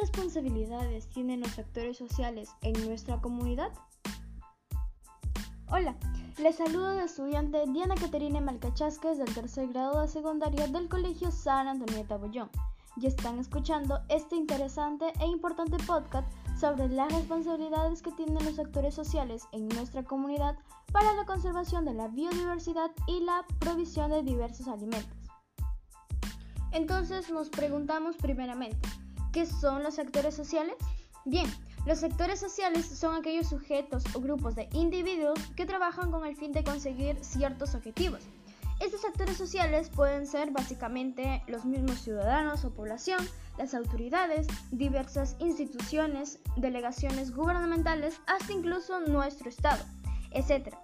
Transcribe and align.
responsabilidades 0.00 1.08
tienen 1.08 1.40
los 1.40 1.58
actores 1.58 1.96
sociales 1.96 2.50
en 2.62 2.72
nuestra 2.86 3.20
comunidad? 3.20 3.72
Hola, 5.70 5.96
les 6.38 6.56
saludo 6.56 6.94
de 6.94 7.04
estudiante 7.04 7.64
Diana 7.68 7.94
Caterina 7.94 8.40
Malcachasques 8.40 9.18
del 9.18 9.34
tercer 9.34 9.68
grado 9.68 10.00
de 10.00 10.08
secundaria 10.08 10.68
del 10.68 10.88
Colegio 10.88 11.30
San 11.30 11.66
Antonieta 11.66 12.16
Bollón 12.16 12.50
y 12.96 13.06
están 13.06 13.38
escuchando 13.38 14.00
este 14.08 14.36
interesante 14.36 15.12
e 15.20 15.26
importante 15.26 15.76
podcast 15.86 16.30
sobre 16.58 16.88
las 16.88 17.12
responsabilidades 17.12 18.00
que 18.00 18.12
tienen 18.12 18.44
los 18.44 18.58
actores 18.58 18.94
sociales 18.94 19.44
en 19.52 19.68
nuestra 19.68 20.02
comunidad 20.04 20.56
para 20.92 21.12
la 21.14 21.26
conservación 21.26 21.84
de 21.84 21.94
la 21.94 22.08
biodiversidad 22.08 22.90
y 23.06 23.20
la 23.20 23.44
provisión 23.58 24.10
de 24.10 24.22
diversos 24.22 24.68
alimentos. 24.68 25.18
Entonces 26.72 27.30
nos 27.30 27.48
preguntamos 27.48 28.16
primeramente, 28.16 28.88
¿qué 29.36 29.44
son 29.44 29.82
los 29.82 29.98
actores 29.98 30.34
sociales? 30.34 30.76
Bien, 31.26 31.44
los 31.84 31.98
sectores 31.98 32.40
sociales 32.40 32.86
son 32.86 33.14
aquellos 33.14 33.46
sujetos 33.46 34.02
o 34.14 34.20
grupos 34.20 34.54
de 34.54 34.66
individuos 34.72 35.38
que 35.54 35.66
trabajan 35.66 36.10
con 36.10 36.24
el 36.24 36.34
fin 36.34 36.52
de 36.52 36.64
conseguir 36.64 37.22
ciertos 37.22 37.74
objetivos. 37.74 38.20
Estos 38.80 39.02
sectores 39.02 39.36
sociales 39.36 39.90
pueden 39.90 40.26
ser 40.26 40.52
básicamente 40.52 41.42
los 41.48 41.66
mismos 41.66 42.00
ciudadanos 42.00 42.64
o 42.64 42.72
población, 42.72 43.18
las 43.58 43.74
autoridades, 43.74 44.46
diversas 44.70 45.36
instituciones, 45.38 46.38
delegaciones 46.56 47.36
gubernamentales, 47.36 48.22
hasta 48.26 48.54
incluso 48.54 49.00
nuestro 49.00 49.50
Estado, 49.50 49.84
etc. 50.30 50.74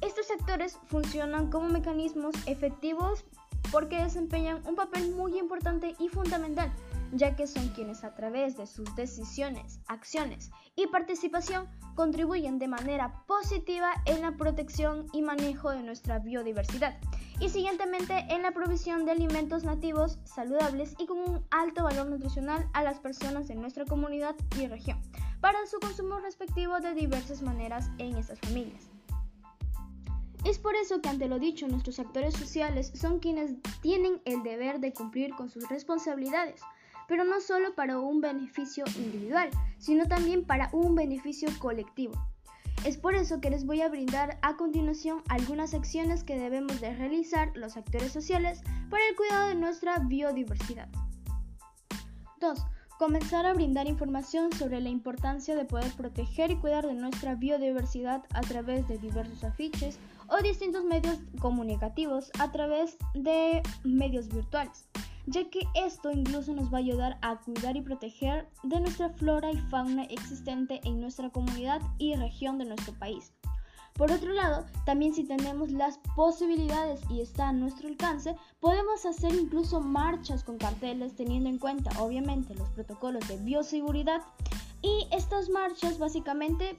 Estos 0.00 0.26
sectores 0.28 0.78
funcionan 0.86 1.50
como 1.50 1.68
mecanismos 1.68 2.34
efectivos 2.46 3.26
porque 3.70 4.02
desempeñan 4.02 4.62
un 4.66 4.76
papel 4.76 5.14
muy 5.14 5.38
importante 5.38 5.94
y 5.98 6.08
fundamental 6.08 6.72
ya 7.12 7.36
que 7.36 7.46
son 7.46 7.68
quienes 7.68 8.04
a 8.04 8.14
través 8.14 8.56
de 8.56 8.66
sus 8.66 8.94
decisiones, 8.94 9.80
acciones 9.86 10.50
y 10.76 10.86
participación 10.86 11.66
contribuyen 11.94 12.58
de 12.58 12.68
manera 12.68 13.24
positiva 13.26 13.90
en 14.06 14.22
la 14.22 14.36
protección 14.36 15.06
y 15.12 15.22
manejo 15.22 15.70
de 15.70 15.82
nuestra 15.82 16.18
biodiversidad 16.18 16.98
y 17.40 17.48
siguientemente 17.48 18.26
en 18.30 18.42
la 18.42 18.52
provisión 18.52 19.04
de 19.04 19.12
alimentos 19.12 19.64
nativos 19.64 20.18
saludables 20.24 20.94
y 20.98 21.06
con 21.06 21.18
un 21.18 21.44
alto 21.50 21.84
valor 21.84 22.06
nutricional 22.06 22.68
a 22.72 22.82
las 22.82 22.98
personas 22.98 23.48
de 23.48 23.54
nuestra 23.54 23.84
comunidad 23.84 24.34
y 24.60 24.66
región 24.66 25.00
para 25.40 25.66
su 25.66 25.78
consumo 25.78 26.18
respectivo 26.18 26.80
de 26.80 26.94
diversas 26.94 27.42
maneras 27.42 27.90
en 27.98 28.16
estas 28.16 28.40
familias. 28.40 28.88
Es 30.44 30.58
por 30.58 30.76
eso 30.76 31.00
que 31.00 31.08
ante 31.08 31.28
lo 31.28 31.38
dicho 31.38 31.66
nuestros 31.68 31.98
actores 31.98 32.34
sociales 32.34 32.92
son 32.94 33.18
quienes 33.18 33.52
tienen 33.80 34.20
el 34.24 34.42
deber 34.42 34.78
de 34.80 34.92
cumplir 34.92 35.34
con 35.34 35.50
sus 35.50 35.68
responsabilidades, 35.68 36.60
pero 37.08 37.24
no 37.24 37.40
solo 37.40 37.74
para 37.74 37.98
un 37.98 38.20
beneficio 38.20 38.84
individual, 38.96 39.50
sino 39.78 40.06
también 40.06 40.44
para 40.44 40.68
un 40.72 40.94
beneficio 40.94 41.48
colectivo. 41.58 42.14
Es 42.84 42.96
por 42.96 43.16
eso 43.16 43.40
que 43.40 43.50
les 43.50 43.66
voy 43.66 43.80
a 43.80 43.88
brindar 43.88 44.38
a 44.42 44.56
continuación 44.56 45.22
algunas 45.28 45.74
acciones 45.74 46.22
que 46.22 46.38
debemos 46.38 46.80
de 46.80 46.94
realizar 46.94 47.50
los 47.56 47.76
actores 47.76 48.12
sociales 48.12 48.60
para 48.88 49.02
el 49.08 49.16
cuidado 49.16 49.48
de 49.48 49.56
nuestra 49.56 49.98
biodiversidad. 49.98 50.88
2. 52.40 52.58
Comenzar 52.98 53.46
a 53.46 53.54
brindar 53.54 53.88
información 53.88 54.52
sobre 54.52 54.80
la 54.80 54.90
importancia 54.90 55.56
de 55.56 55.64
poder 55.64 55.90
proteger 55.96 56.52
y 56.52 56.56
cuidar 56.56 56.86
de 56.86 56.94
nuestra 56.94 57.34
biodiversidad 57.34 58.24
a 58.32 58.40
través 58.42 58.86
de 58.86 58.98
diversos 58.98 59.42
afiches 59.44 59.98
o 60.28 60.36
distintos 60.42 60.84
medios 60.84 61.18
comunicativos 61.40 62.30
a 62.38 62.52
través 62.52 62.96
de 63.14 63.62
medios 63.82 64.28
virtuales 64.28 64.88
ya 65.30 65.44
que 65.50 65.60
esto 65.74 66.10
incluso 66.10 66.54
nos 66.54 66.72
va 66.72 66.78
a 66.78 66.80
ayudar 66.80 67.18
a 67.20 67.36
cuidar 67.36 67.76
y 67.76 67.82
proteger 67.82 68.48
de 68.62 68.80
nuestra 68.80 69.10
flora 69.10 69.50
y 69.50 69.58
fauna 69.70 70.04
existente 70.04 70.80
en 70.84 71.00
nuestra 71.00 71.28
comunidad 71.30 71.82
y 71.98 72.14
región 72.14 72.58
de 72.58 72.64
nuestro 72.64 72.94
país. 72.94 73.32
Por 73.94 74.12
otro 74.12 74.32
lado, 74.32 74.64
también 74.86 75.12
si 75.12 75.24
tenemos 75.24 75.70
las 75.70 75.98
posibilidades 76.14 77.00
y 77.10 77.20
está 77.20 77.48
a 77.48 77.52
nuestro 77.52 77.88
alcance, 77.88 78.36
podemos 78.60 79.04
hacer 79.04 79.34
incluso 79.34 79.80
marchas 79.80 80.44
con 80.44 80.56
carteles 80.56 81.16
teniendo 81.16 81.50
en 81.50 81.58
cuenta 81.58 81.90
obviamente 82.00 82.54
los 82.54 82.68
protocolos 82.70 83.26
de 83.28 83.36
bioseguridad 83.38 84.22
y 84.80 85.08
estas 85.10 85.50
marchas 85.50 85.98
básicamente 85.98 86.78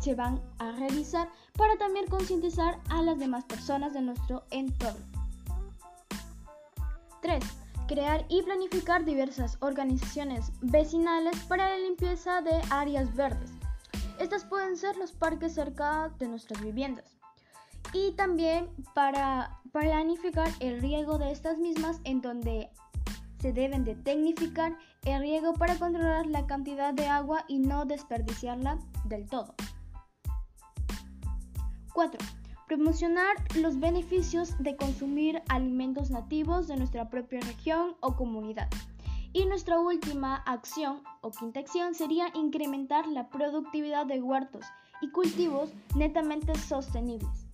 se 0.00 0.14
van 0.14 0.40
a 0.58 0.72
realizar 0.72 1.30
para 1.56 1.76
también 1.78 2.06
concientizar 2.06 2.78
a 2.90 3.02
las 3.02 3.18
demás 3.18 3.44
personas 3.46 3.94
de 3.94 4.02
nuestro 4.02 4.44
entorno. 4.50 5.04
3 7.22 7.63
crear 7.86 8.24
y 8.28 8.42
planificar 8.42 9.04
diversas 9.04 9.56
organizaciones 9.60 10.52
vecinales 10.60 11.38
para 11.48 11.68
la 11.68 11.78
limpieza 11.78 12.40
de 12.40 12.60
áreas 12.70 13.14
verdes. 13.14 13.50
Estas 14.18 14.44
pueden 14.44 14.76
ser 14.76 14.96
los 14.96 15.12
parques 15.12 15.54
cerca 15.54 16.10
de 16.18 16.28
nuestras 16.28 16.62
viviendas. 16.62 17.16
Y 17.92 18.12
también 18.12 18.68
para 18.94 19.60
planificar 19.72 20.48
el 20.60 20.80
riego 20.80 21.18
de 21.18 21.30
estas 21.30 21.58
mismas 21.58 22.00
en 22.04 22.20
donde 22.20 22.70
se 23.40 23.52
deben 23.52 23.84
de 23.84 23.94
tecnificar 23.94 24.76
el 25.04 25.20
riego 25.20 25.52
para 25.54 25.76
controlar 25.76 26.26
la 26.26 26.46
cantidad 26.46 26.94
de 26.94 27.06
agua 27.06 27.44
y 27.46 27.58
no 27.58 27.84
desperdiciarla 27.84 28.78
del 29.04 29.28
todo. 29.28 29.54
4 31.92 32.18
Promocionar 32.66 33.36
los 33.56 33.78
beneficios 33.78 34.56
de 34.58 34.74
consumir 34.74 35.42
alimentos 35.48 36.10
nativos 36.10 36.66
de 36.66 36.78
nuestra 36.78 37.10
propia 37.10 37.40
región 37.40 37.94
o 38.00 38.16
comunidad. 38.16 38.70
Y 39.34 39.44
nuestra 39.44 39.78
última 39.78 40.36
acción 40.36 41.02
o 41.20 41.30
quinta 41.30 41.60
acción 41.60 41.94
sería 41.94 42.28
incrementar 42.34 43.06
la 43.06 43.28
productividad 43.28 44.06
de 44.06 44.22
huertos 44.22 44.64
y 45.02 45.10
cultivos 45.10 45.74
netamente 45.94 46.54
sostenibles. 46.54 47.48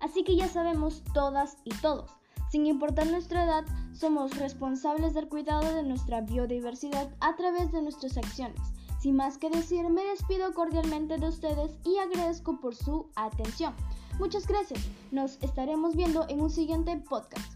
Así 0.00 0.24
que 0.24 0.34
ya 0.34 0.48
sabemos 0.48 1.02
todas 1.12 1.58
y 1.64 1.74
todos, 1.82 2.10
sin 2.50 2.64
importar 2.64 3.06
nuestra 3.06 3.44
edad, 3.44 3.64
somos 3.92 4.34
responsables 4.38 5.12
del 5.12 5.28
cuidado 5.28 5.74
de 5.74 5.82
nuestra 5.82 6.22
biodiversidad 6.22 7.14
a 7.20 7.36
través 7.36 7.70
de 7.70 7.82
nuestras 7.82 8.16
acciones 8.16 8.77
sin 8.98 9.16
más 9.16 9.38
que 9.38 9.50
decir, 9.50 9.88
me 9.88 10.04
despido 10.04 10.52
cordialmente 10.52 11.18
de 11.18 11.28
ustedes 11.28 11.76
y 11.84 11.98
agradezco 11.98 12.60
por 12.60 12.74
su 12.74 13.10
atención. 13.16 13.74
Muchas 14.18 14.46
gracias. 14.46 14.80
Nos 15.12 15.40
estaremos 15.42 15.94
viendo 15.94 16.26
en 16.28 16.40
un 16.40 16.50
siguiente 16.50 16.96
podcast. 17.08 17.54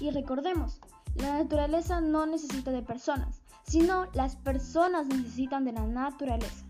Y 0.00 0.10
recordemos, 0.10 0.80
la 1.14 1.38
naturaleza 1.38 2.00
no 2.00 2.26
necesita 2.26 2.70
de 2.70 2.82
personas, 2.82 3.42
sino 3.64 4.06
las 4.14 4.36
personas 4.36 5.06
necesitan 5.06 5.64
de 5.64 5.72
la 5.72 5.86
naturaleza. 5.86 6.69